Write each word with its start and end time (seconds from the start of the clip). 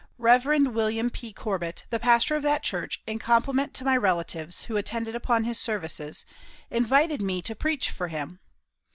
Rev. 0.17 0.45
William 0.73 1.11
P. 1.11 1.31
Corbit, 1.31 1.83
the 1.91 1.99
pastor 1.99 2.35
of 2.35 2.41
that 2.41 2.63
church, 2.63 3.03
in 3.05 3.19
compliment 3.19 3.75
to 3.75 3.85
my 3.85 3.95
relatives, 3.95 4.63
who 4.63 4.75
attended 4.75 5.13
upon 5.13 5.43
his 5.43 5.59
services, 5.59 6.25
invited 6.71 7.21
me 7.21 7.39
to 7.43 7.53
preach 7.53 7.91
for 7.91 8.07
him. 8.07 8.39